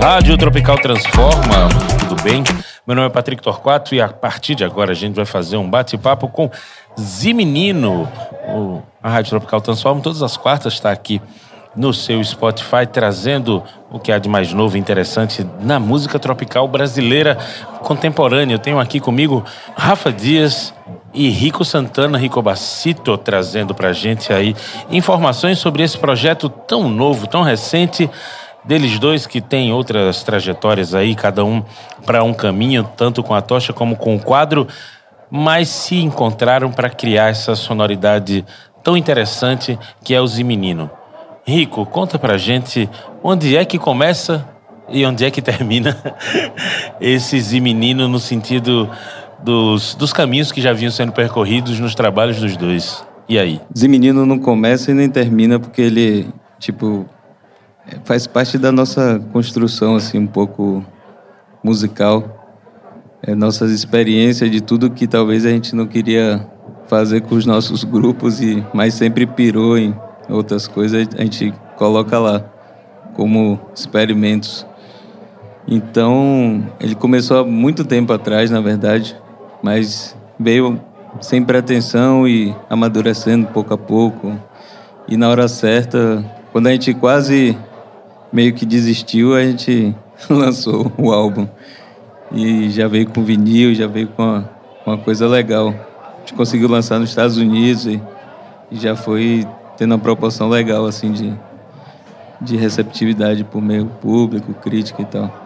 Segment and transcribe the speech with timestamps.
[0.00, 1.68] Rádio Tropical Transforma,
[1.98, 2.42] tudo bem?
[2.86, 5.68] Meu nome é Patrick Torquato e a partir de agora a gente vai fazer um
[5.68, 6.50] bate-papo com
[6.98, 8.08] Zimenino.
[9.02, 11.20] A Rádio Tropical Transforma, todas as quartas, está aqui
[11.74, 13.62] no seu Spotify, trazendo
[13.94, 17.38] o que há de mais novo e interessante na música tropical brasileira
[17.80, 18.56] contemporânea.
[18.56, 19.44] Eu tenho aqui comigo
[19.76, 20.74] Rafa Dias
[21.12, 24.56] e Rico Santana, Rico Bacito, trazendo pra gente aí
[24.90, 28.10] informações sobre esse projeto tão novo, tão recente
[28.64, 31.62] deles dois que têm outras trajetórias aí, cada um
[32.04, 34.66] para um caminho, tanto com a tocha como com o quadro,
[35.30, 38.44] mas se encontraram para criar essa sonoridade
[38.82, 40.90] tão interessante que é o Zimenino.
[41.46, 42.88] Rico, conta pra gente
[43.22, 44.48] onde é que começa
[44.88, 45.96] e onde é que termina
[47.00, 48.88] esse Zimenino no sentido
[49.42, 53.04] dos, dos caminhos que já vinham sendo percorridos nos trabalhos dos dois.
[53.28, 53.60] E aí?
[53.76, 57.06] Zimenino não começa e nem termina porque ele, tipo,
[58.04, 60.84] faz parte da nossa construção assim um pouco
[61.62, 62.44] musical
[63.26, 66.46] é, nossas experiências de tudo que talvez a gente não queria
[66.86, 69.94] fazer com os nossos grupos e mas sempre pirou em
[70.28, 72.44] outras coisas a gente coloca lá
[73.14, 74.66] como experimentos
[75.66, 79.16] então ele começou há muito tempo atrás na verdade
[79.62, 80.80] mas veio
[81.20, 84.38] sem pretensão e amadurecendo pouco a pouco
[85.08, 87.56] e na hora certa quando a gente quase
[88.34, 89.94] meio que desistiu, a gente
[90.28, 91.46] lançou o álbum.
[92.32, 94.50] E já veio com vinil, já veio com uma,
[94.84, 95.68] uma coisa legal.
[95.68, 98.02] A gente conseguiu lançar nos Estados Unidos e,
[98.72, 101.34] e já foi tendo uma proporção legal, assim, de,
[102.40, 105.44] de receptividade por meio público, crítica e tal.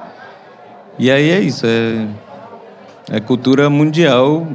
[0.98, 2.09] E aí é isso, é,
[3.11, 4.47] é cultura mundial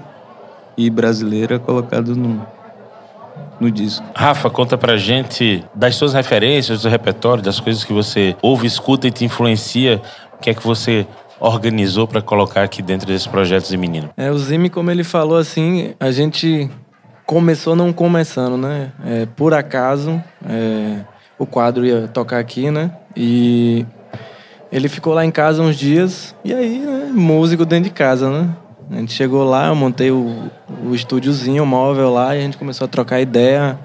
[0.77, 2.45] e brasileira colocado no,
[3.59, 4.05] no disco.
[4.15, 9.07] Rafa, conta pra gente das suas referências, do repertório, das coisas que você ouve, escuta
[9.07, 10.01] e te influencia.
[10.33, 11.07] O que é que você
[11.39, 14.09] organizou para colocar aqui dentro desse projeto de menino?
[14.17, 16.69] É, o Zime, como ele falou assim, a gente
[17.25, 18.91] começou não começando, né?
[19.05, 20.99] É, por acaso, é,
[21.37, 22.91] o quadro ia tocar aqui, né?
[23.15, 23.85] E
[24.71, 28.49] ele ficou lá em casa uns dias, e aí, né, músico dentro de casa, né?
[28.91, 30.51] A gente chegou lá, eu montei o,
[30.85, 33.79] o estúdiozinho, o móvel lá, e a gente começou a trocar ideia.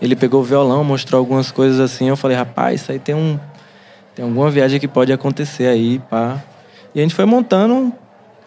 [0.00, 2.08] Ele pegou o violão, mostrou algumas coisas assim.
[2.08, 3.38] Eu falei, rapaz, isso aí tem um.
[4.14, 6.42] Tem alguma viagem que pode acontecer aí, pá.
[6.94, 7.92] E a gente foi montando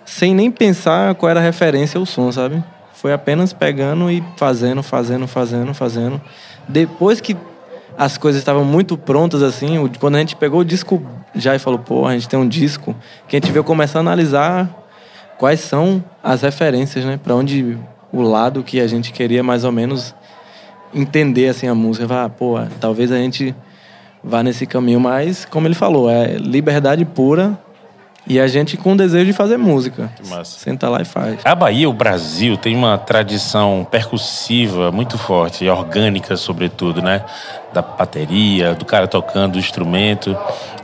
[0.06, 2.64] sem nem pensar qual era a referência o som, sabe?
[3.00, 6.22] Foi apenas pegando e fazendo, fazendo, fazendo, fazendo.
[6.68, 7.34] Depois que
[7.98, 11.02] as coisas estavam muito prontas, assim, quando a gente pegou o disco
[11.34, 12.94] já e falou, pô, a gente tem um disco,
[13.26, 14.70] que a gente veio começar a analisar
[15.38, 17.18] quais são as referências, né?
[17.24, 17.78] Para onde
[18.12, 20.14] o lado que a gente queria mais ou menos
[20.94, 23.56] entender assim a música, vai, pô, talvez a gente
[24.22, 27.58] vá nesse caminho, mas como ele falou, é liberdade pura
[28.30, 30.12] e a gente com desejo de fazer música.
[30.30, 30.60] Massa.
[30.60, 31.40] Senta lá e faz.
[31.44, 37.26] A Bahia, o Brasil, tem uma tradição percussiva muito forte, e orgânica sobretudo, né?
[37.74, 40.36] Da bateria, do cara tocando o instrumento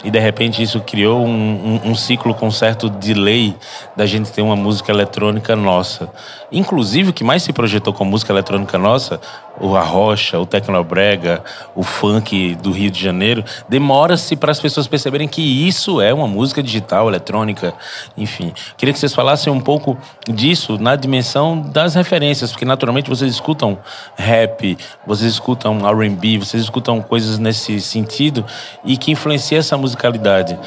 [0.06, 3.56] e de repente isso criou um, um, um, ciclo com certo delay
[3.96, 6.08] da gente ter uma música eletrônica nossa.
[6.52, 9.20] Inclusive, o que mais se projetou com música eletrônica nossa,
[9.60, 15.28] o arrocha, o tecnobrega, o funk do Rio de Janeiro, demora-se para as pessoas perceberem
[15.28, 17.74] que isso é uma música digital, eletrônica,
[18.16, 18.54] enfim.
[18.78, 19.98] Queria que vocês falassem um pouco
[20.30, 23.80] disso na dimensão das referências, porque naturalmente vocês escutam
[24.16, 26.75] rap, vocês escutam R&B, vocês escutam
[27.08, 28.46] coisas nesse sentido
[28.84, 30.58] e que influencia essa musicalidade.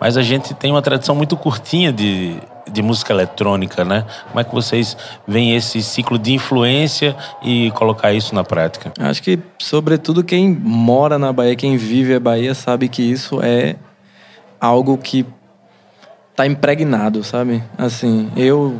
[0.00, 2.38] Mas a gente tem uma tradição muito curtinha de,
[2.70, 4.04] de música eletrônica, né?
[4.28, 8.92] Como é que vocês veem esse ciclo de influência e colocar isso na prática?
[8.98, 13.76] Acho que, sobretudo, quem mora na Bahia, quem vive a Bahia, sabe que isso é
[14.60, 15.24] algo que
[16.34, 17.62] tá impregnado, sabe?
[17.78, 18.78] Assim, eu,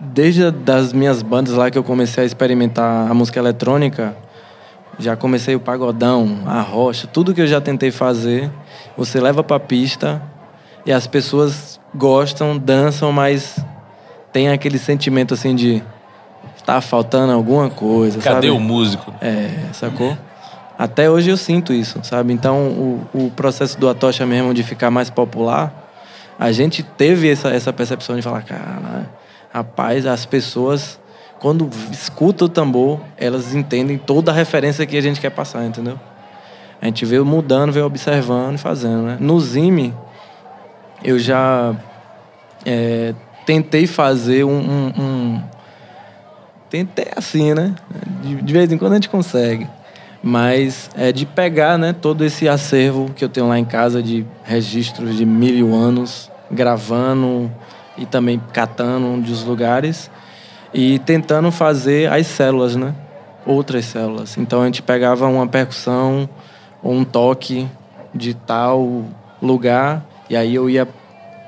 [0.00, 4.16] desde das minhas bandas lá que eu comecei a experimentar a música eletrônica,
[5.00, 8.50] já comecei o pagodão, a rocha, tudo que eu já tentei fazer
[8.96, 10.22] você leva para a pista
[10.84, 13.58] e as pessoas gostam, dançam, mas
[14.30, 15.82] tem aquele sentimento assim de
[16.66, 18.20] tá faltando alguma coisa.
[18.20, 18.50] Cadê sabe?
[18.50, 19.12] o músico?
[19.20, 20.16] É, sacou?
[20.78, 22.32] Até hoje eu sinto isso, sabe?
[22.34, 25.72] Então o, o processo do Atocha mesmo de ficar mais popular,
[26.38, 29.08] a gente teve essa, essa percepção de falar, cara,
[29.52, 30.99] rapaz, as pessoas
[31.40, 35.98] quando escutam o tambor, elas entendem toda a referência que a gente quer passar, entendeu?
[36.80, 39.16] A gente veio mudando, veio observando e fazendo, né?
[39.18, 39.94] No Zime,
[41.02, 41.74] eu já
[42.64, 43.14] é,
[43.46, 45.42] tentei fazer um, um, um,
[46.68, 47.74] Tentei assim, né?
[48.22, 49.66] De, de vez em quando a gente consegue.
[50.22, 54.26] Mas é de pegar, né, todo esse acervo que eu tenho lá em casa de
[54.44, 57.50] registros de mil anos, gravando
[57.96, 60.10] e também catando dos lugares
[60.72, 62.94] e tentando fazer as células, né?
[63.46, 64.36] Outras células.
[64.38, 66.28] Então a gente pegava uma percussão
[66.82, 67.66] ou um toque
[68.14, 69.04] de tal
[69.40, 70.86] lugar e aí eu ia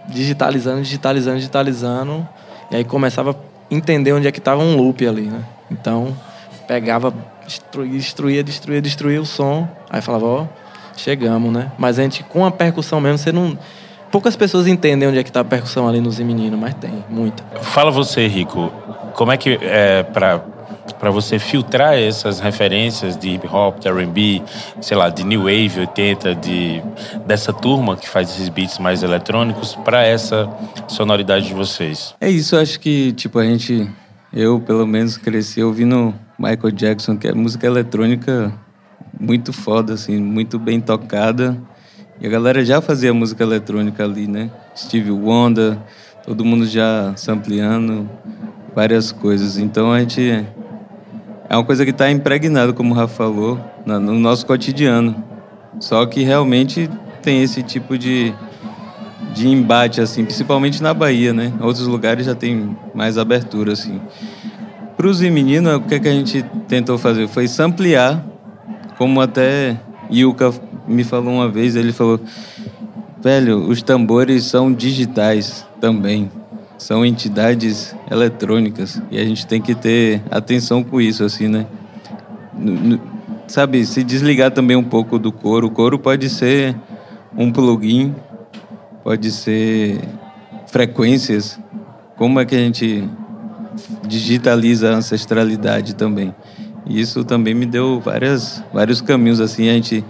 [0.09, 2.29] digitalizando, digitalizando, digitalizando
[2.71, 3.35] e aí começava a
[3.75, 5.45] entender onde é que estava um loop ali, né?
[5.71, 6.17] Então
[6.67, 7.13] pegava,
[7.47, 10.47] destruía, destruía, destruía, destruía o som, aí falava, ó,
[10.97, 11.71] chegamos, né?
[11.79, 13.59] Mas a gente com a percussão mesmo, você não
[14.13, 17.43] poucas pessoas entendem onde é que está a percussão ali nos meninos, mas tem muita.
[17.63, 18.71] Fala você, Rico,
[19.15, 20.41] como é que é para
[20.99, 24.43] para você filtrar essas referências de hip hop, de R&B,
[24.81, 26.83] sei lá, de new wave 80, de
[27.25, 30.49] dessa turma que faz esses beats mais eletrônicos para essa
[30.89, 32.15] sonoridade de vocês?
[32.21, 33.89] É isso, acho que tipo a gente
[34.33, 38.53] eu pelo menos cresci ouvindo Michael Jackson, que é música eletrônica
[39.19, 41.57] muito foda assim, muito bem tocada.
[42.23, 44.49] E a galera já fazia música eletrônica ali, né?
[44.77, 45.77] Steve Wonder,
[46.25, 48.09] todo mundo já sampleando
[48.73, 49.59] várias coisas.
[49.59, 50.47] Então a gente
[51.51, 55.17] é uma coisa que está impregnada, como o Rafa falou, no nosso cotidiano.
[55.81, 56.89] Só que realmente
[57.23, 58.33] tem esse tipo de,
[59.35, 61.53] de embate, assim, principalmente na Bahia, né?
[61.61, 64.01] Outros lugares já tem mais abertura, assim.
[64.97, 68.25] Para os meninos, o que, é que a gente tentou fazer foi samplear,
[68.97, 69.77] como até
[70.09, 70.53] Yuka
[70.87, 72.21] me falou uma vez, ele falou,
[73.23, 76.31] velho, os tambores são digitais também,
[76.79, 81.67] são entidades eletrônicas e a gente tem que ter atenção com isso, assim, né?
[83.47, 85.67] Sabe, se desligar também um pouco do coro.
[85.67, 86.75] O coro pode ser
[87.37, 88.15] um plugin,
[89.05, 90.01] pode ser
[90.67, 91.59] frequências.
[92.17, 93.09] Como é que a gente
[94.07, 96.35] digitaliza a ancestralidade também?
[96.87, 100.05] Isso também me deu várias, vários caminhos, assim, a gente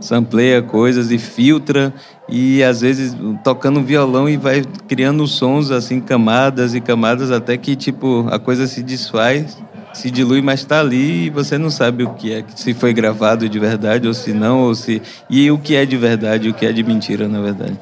[0.00, 1.92] sampleia coisas e filtra
[2.28, 7.76] e às vezes tocando violão e vai criando sons assim camadas e camadas até que
[7.76, 9.58] tipo a coisa se desfaz
[9.92, 13.48] se dilui mas está ali e você não sabe o que é se foi gravado
[13.48, 15.00] de verdade ou se não ou se
[15.30, 17.78] e o que é de verdade o que é de mentira na verdade.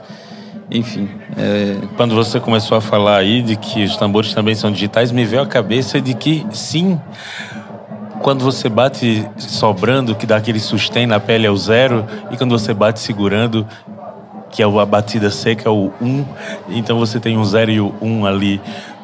[0.71, 1.77] Enfim é...
[1.97, 5.43] quando você começou a falar aí de que os tambores também são digitais me veio
[5.43, 7.01] a cabeça de que sim
[8.25, 12.59] quando você bate sobrando, que dá aquele sustém na pele, é o zero, e quando
[12.59, 13.67] você bate segurando,
[14.51, 16.25] que é a batida seca, é o um,
[16.71, 18.63] então você tem um zero e o um ali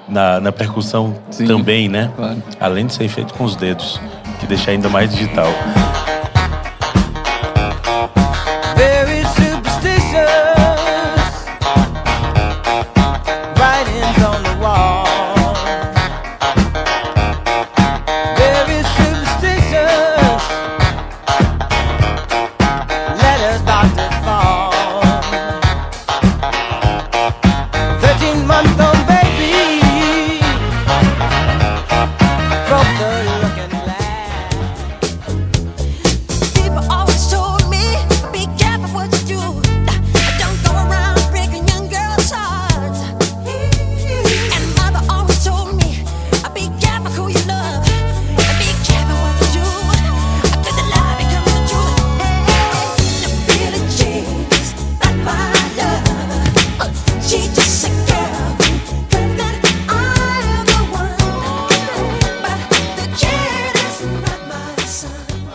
[0.09, 2.11] na, na percussão Sim, também, né?
[2.17, 2.43] Claro.
[2.59, 4.01] Além de ser feito com os dedos,
[4.41, 5.53] que deixa ainda mais digital.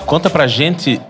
[0.06, 1.02] Conta pra gente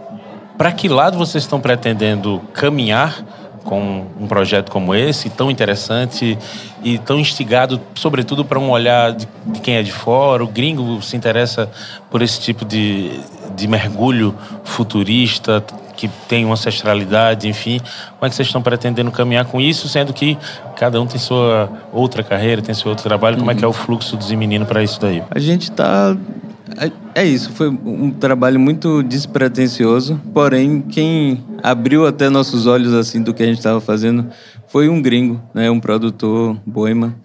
[0.57, 3.23] para que lado vocês estão pretendendo caminhar
[3.65, 6.37] com um projeto como esse, tão interessante
[6.83, 9.27] e tão instigado, sobretudo para um olhar de,
[9.61, 10.43] quem é de fora.
[10.43, 11.69] O gringo se interessa
[12.09, 13.19] por esse tipo de,
[13.55, 15.65] de mergulho futurista,
[15.97, 17.79] que tem uma ancestralidade, enfim.
[17.79, 20.37] Como é que vocês estão pretendendo caminhar com isso, sendo que
[20.75, 23.37] cada um tem sua outra carreira, tem seu outro trabalho?
[23.37, 23.55] Como uhum.
[23.55, 25.23] é que é o fluxo dos meninos para isso daí?
[25.31, 26.15] A gente está
[26.77, 26.91] é,
[27.21, 33.33] é isso, foi um trabalho muito despretensioso, porém quem abriu até nossos olhos assim do
[33.33, 34.27] que a gente estava fazendo
[34.67, 37.15] foi um gringo, né, um produtor boima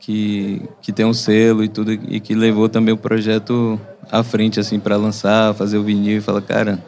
[0.00, 4.60] que que tem um selo e tudo e que levou também o projeto à frente
[4.60, 6.78] assim para lançar, fazer o vinil e falar, cara,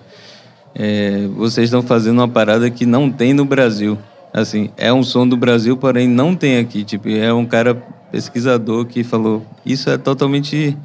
[0.75, 3.99] é, vocês estão fazendo uma parada que não tem no Brasil.
[4.33, 6.85] Assim, é um som do Brasil, porém não tem aqui.
[6.85, 7.75] Tipo, é um cara
[8.13, 10.77] pesquisador que falou, isso é totalmente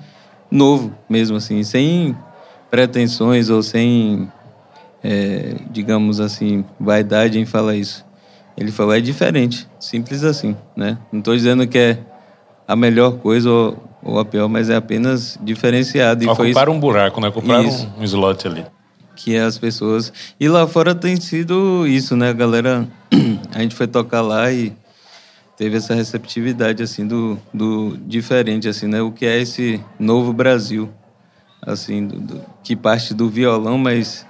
[0.53, 2.15] novo mesmo, assim, sem
[2.69, 4.31] pretensões ou sem,
[5.03, 8.05] é, digamos assim, vaidade em falar isso.
[8.55, 10.98] Ele falou, é diferente, simples assim, né?
[11.12, 12.00] Não estou dizendo que é
[12.67, 16.24] a melhor coisa ou, ou a pior, mas é apenas diferenciado.
[16.24, 17.29] E Ocuparam um buraco, né?
[17.29, 17.91] Ocuparam isso.
[17.98, 18.63] um slot ali.
[19.15, 20.13] Que as pessoas.
[20.39, 22.33] E lá fora tem sido isso, né?
[22.33, 22.88] Galera.
[23.53, 24.74] A gente foi tocar lá e
[25.57, 29.01] teve essa receptividade, assim, do, do diferente, assim, né?
[29.01, 30.89] O que é esse novo Brasil,
[31.62, 34.25] assim, do, do, que parte do violão, mas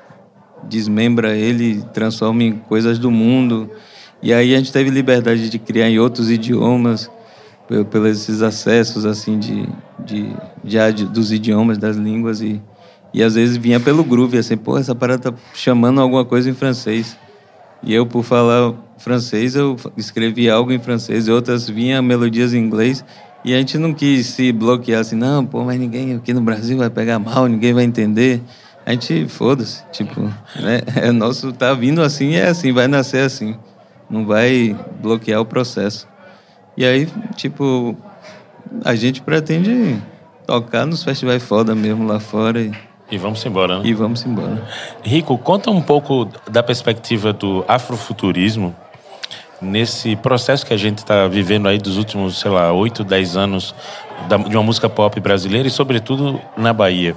[0.63, 3.69] desmembra ele, transforma em coisas do mundo.
[4.21, 7.09] E aí a gente teve liberdade de criar em outros idiomas
[7.89, 9.67] pelos esses acessos assim de,
[9.99, 12.61] de, de, dos idiomas das línguas e
[13.13, 16.53] e às vezes vinha pelo groove assim pô essa parada tá chamando alguma coisa em
[16.53, 17.17] francês
[17.81, 18.73] e eu por falar
[19.03, 23.03] francês eu escrevi algo em francês e outras vinha melodias em inglês
[23.43, 26.77] e a gente não quis se bloquear assim não pô mas ninguém aqui no Brasil
[26.77, 28.41] vai pegar mal ninguém vai entender
[28.85, 30.81] a gente foda-se tipo né?
[30.95, 33.55] é nosso tá vindo assim é assim vai nascer assim
[34.09, 36.07] não vai bloquear o processo
[36.75, 37.95] e aí, tipo,
[38.83, 40.01] a gente pretende
[40.45, 42.61] tocar nos festivais foda mesmo lá fora.
[42.61, 42.71] E,
[43.11, 43.85] e vamos embora, né?
[43.85, 44.67] E vamos embora.
[45.03, 48.75] Rico, conta um pouco da perspectiva do afrofuturismo
[49.63, 53.73] nesse processo que a gente está vivendo aí dos últimos, sei lá, 8, 10 anos
[54.49, 57.15] de uma música pop brasileira e, sobretudo, na Bahia.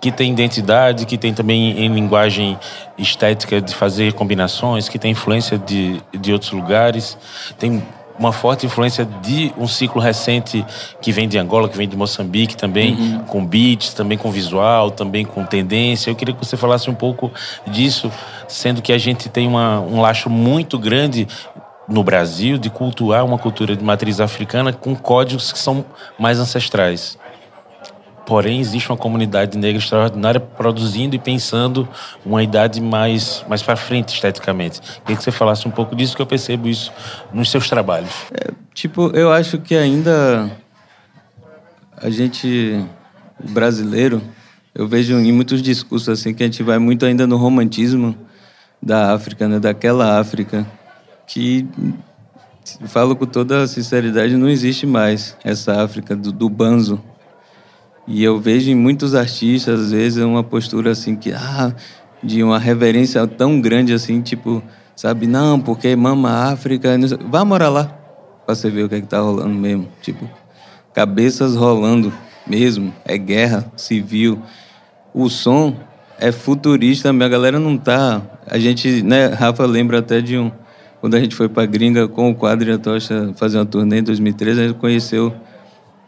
[0.00, 2.58] Que tem identidade, que tem também em linguagem
[2.96, 7.18] estética de fazer combinações, que tem influência de, de outros lugares,
[7.58, 7.82] tem
[8.20, 10.64] uma forte influência de um ciclo recente
[11.00, 13.18] que vem de Angola, que vem de Moçambique também, uhum.
[13.20, 16.10] com beats, também com visual, também com tendência.
[16.10, 17.32] Eu queria que você falasse um pouco
[17.66, 18.12] disso,
[18.46, 21.26] sendo que a gente tem uma, um laço muito grande
[21.88, 25.82] no Brasil de cultuar uma cultura de matriz africana com códigos que são
[26.18, 27.18] mais ancestrais.
[28.26, 31.88] Porém, existe uma comunidade negra extraordinária produzindo e pensando
[32.24, 34.80] uma idade mais, mais para frente esteticamente.
[34.80, 36.92] Queria que você falasse um pouco disso, que eu percebo isso
[37.32, 38.10] nos seus trabalhos.
[38.32, 40.50] É, tipo, eu acho que ainda
[41.96, 42.84] a gente,
[43.50, 44.22] brasileiro,
[44.74, 48.16] eu vejo em muitos discursos assim que a gente vai muito ainda no romantismo
[48.82, 49.58] da África, né?
[49.58, 50.66] daquela África,
[51.26, 51.66] que
[52.86, 57.02] falo com toda sinceridade, não existe mais essa África do, do banzo,
[58.12, 61.72] e eu vejo em muitos artistas, às vezes, uma postura assim que, ah,
[62.20, 64.60] de uma reverência tão grande assim, tipo,
[64.96, 66.88] sabe, não, porque mama África,
[67.28, 67.84] vá morar lá,
[68.44, 69.86] pra você ver o que é que tá rolando mesmo.
[70.02, 70.28] Tipo,
[70.92, 72.12] cabeças rolando
[72.44, 74.42] mesmo, é guerra civil.
[75.14, 75.76] O som
[76.18, 78.20] é futurista, a galera não tá.
[78.44, 80.50] A gente, né, Rafa lembra até de um.
[81.00, 84.00] Quando a gente foi pra gringa com o quadro e a tocha fazer uma turnê
[84.00, 85.32] em 2013, a gente conheceu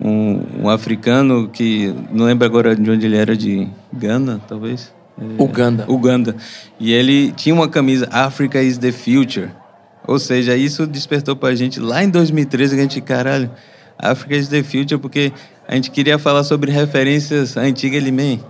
[0.02, 4.92] um, um, africano que não lembro agora de onde ele era, de Gana, talvez.
[5.20, 5.84] É, Uganda.
[5.88, 6.36] Uganda.
[6.80, 9.50] E ele tinha uma camisa Africa is the future.
[10.06, 13.50] Ou seja, isso despertou pra gente lá em 2013 que a gente, caralho,
[13.98, 15.32] Africa is the future, porque
[15.68, 18.42] a gente queria falar sobre referências antigas, ele, man,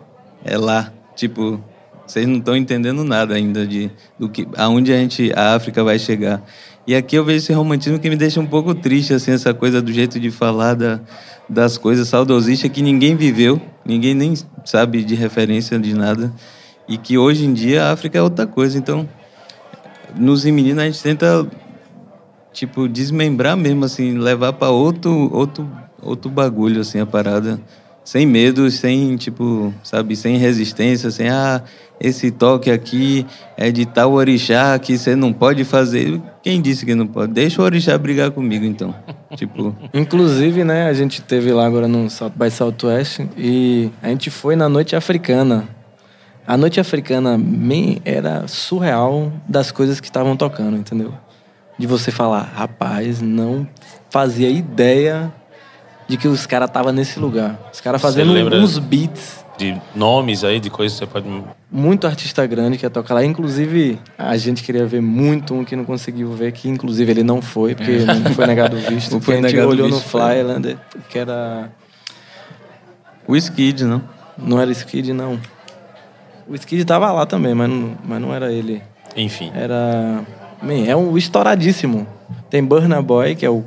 [0.44, 0.90] é lá.
[1.14, 1.62] Tipo,
[2.06, 5.98] vocês não estão entendendo nada ainda de do que aonde a gente a África vai
[5.98, 6.42] chegar.
[6.86, 9.80] E aqui eu vejo esse romantismo que me deixa um pouco triste assim essa coisa
[9.80, 11.00] do jeito de falar da
[11.48, 14.34] das coisas saudosistas que ninguém viveu, ninguém nem
[14.64, 16.32] sabe de referência de nada,
[16.88, 18.78] e que hoje em dia a África é outra coisa.
[18.78, 19.08] Então,
[20.16, 21.46] nos meninas a gente tenta
[22.52, 25.70] tipo desmembrar mesmo assim, levar para outro outro
[26.02, 27.60] outro bagulho assim a parada,
[28.04, 31.62] sem medo, sem tipo, sabe, sem resistência, sem ah,
[32.00, 33.24] esse toque aqui
[33.56, 36.20] é de tal orixá que você não pode fazer.
[36.42, 37.32] Quem disse que não pode?
[37.32, 38.94] Deixa o orixá brigar comigo, então.
[39.36, 39.74] tipo.
[39.94, 44.56] Inclusive, né, a gente teve lá agora no South by Southwest e a gente foi
[44.56, 45.68] na noite africana.
[46.44, 47.40] A noite africana
[48.04, 51.14] era surreal das coisas que estavam tocando, entendeu?
[51.78, 53.66] De você falar, rapaz, não
[54.10, 55.32] fazia ideia
[56.12, 57.58] de que os caras estavam nesse lugar.
[57.72, 61.26] Os caras fazendo uns beats de nomes aí, de coisas que você pode.
[61.70, 63.24] Muito artista grande que ia tocar lá.
[63.24, 67.40] Inclusive, a gente queria ver muito um que não conseguiu ver, que inclusive ele não
[67.40, 68.04] foi, porque é.
[68.04, 69.18] não foi negado o visto.
[69.22, 70.78] foi a gente olhou no Flyland,
[71.08, 71.70] que era.
[73.26, 74.02] O Skid, não?
[74.36, 75.40] Não era Skid, não.
[76.46, 78.82] O Skid tava lá também, mas não, mas não era ele.
[79.16, 79.50] Enfim.
[79.54, 80.22] Era.
[80.60, 82.06] Man, é um estouradíssimo.
[82.50, 83.64] Tem Burna Boy, que é o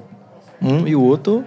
[0.62, 1.44] um, e o outro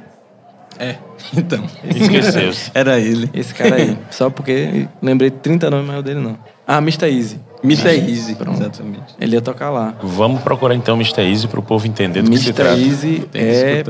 [0.79, 0.97] é,
[1.37, 1.65] então.
[1.85, 2.53] Esqueceu.
[2.75, 3.31] Era ele.
[3.35, 3.99] Esse cara aí.
[4.11, 6.39] Só porque lembrei 30 nomes, mas é o dele não.
[6.67, 7.07] Ah, Mr.
[7.07, 7.41] Easy.
[7.65, 7.89] Mr.
[7.89, 8.61] Easy, Pronto.
[8.61, 9.15] exatamente.
[9.21, 9.95] Ele ia tocar lá.
[10.03, 11.23] Vamos procurar então Mr.
[11.23, 12.39] Easy para o povo entender do Mr.
[12.39, 12.77] que se trata.
[12.77, 13.07] Mr.
[13.07, 13.83] Easy é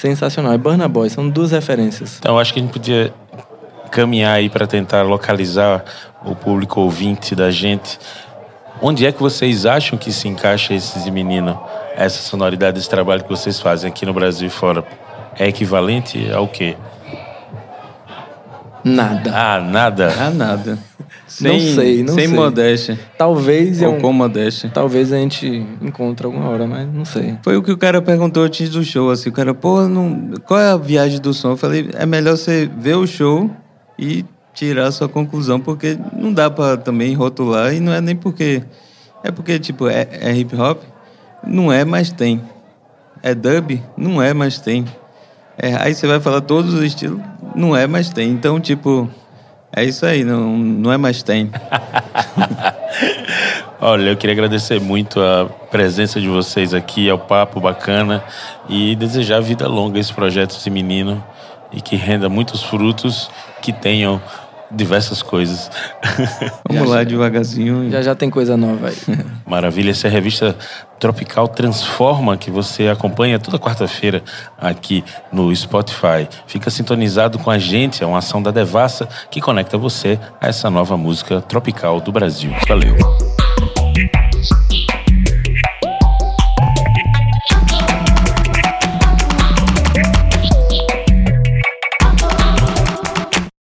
[0.00, 0.52] sensacional.
[0.52, 2.16] É Burna Boy, são duas referências.
[2.18, 3.12] Então, acho que a gente podia
[3.90, 5.84] caminhar aí para tentar localizar
[6.24, 7.98] o público ouvinte da gente.
[8.82, 11.56] Onde é que vocês acham que se encaixa esses meninos,
[11.96, 14.84] essa sonoridade, esse trabalho que vocês fazem aqui no Brasil e fora?
[15.38, 16.76] É equivalente ao quê?
[18.84, 19.32] Nada.
[19.34, 20.14] Ah, nada.
[20.18, 20.78] Ah, nada.
[21.40, 22.36] Não sei, não sem sei.
[22.36, 23.00] modéstia.
[23.18, 24.70] Talvez Ou eu, com modéstia.
[24.72, 27.36] talvez a gente encontre alguma hora, mas não sei.
[27.42, 30.34] Foi o que o cara perguntou antes do show, assim, o cara, pô, não...
[30.46, 31.50] qual é a viagem do som?
[31.50, 33.50] Eu falei, é melhor você ver o show
[33.98, 34.24] e
[34.54, 38.62] tirar a sua conclusão, porque não dá pra também rotular, e não é nem porque...
[39.24, 40.82] É porque, tipo, é, é hip hop?
[41.44, 42.40] Não é, mas tem.
[43.20, 43.82] É dub?
[43.96, 44.84] Não é, mas tem.
[45.58, 47.20] É, aí você vai falar todos os estilos?
[47.54, 48.30] Não é, mas tem.
[48.30, 49.08] Então, tipo,
[49.74, 51.50] é isso aí, não, não é, mas tem.
[53.80, 58.24] Olha, eu queria agradecer muito a presença de vocês aqui, ao papo bacana
[58.68, 61.22] e desejar vida longa a esse projeto esse menino
[61.72, 64.20] e que renda muitos frutos, que tenham
[64.70, 65.70] diversas coisas.
[66.68, 67.90] Vamos lá, devagarzinho.
[67.90, 68.96] Já já tem coisa nova aí.
[69.46, 70.56] Maravilha, essa é a revista
[70.98, 74.22] Tropical Transforma, que você acompanha toda quarta-feira
[74.58, 76.28] aqui no Spotify.
[76.46, 80.70] Fica sintonizado com a gente, é uma ação da Devassa que conecta você a essa
[80.70, 82.52] nova música tropical do Brasil.
[82.68, 83.35] Valeu!